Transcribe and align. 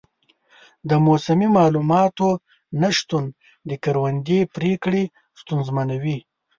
د 0.89 0.91
موسمي 1.07 1.47
معلوماتو 1.57 2.29
نه 2.81 2.89
شتون 2.97 3.25
د 3.69 3.71
کروندې 3.83 4.39
پریکړې 4.55 5.03
ستونزمنوي. 5.41 6.17